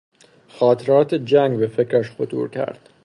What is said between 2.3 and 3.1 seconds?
کرد.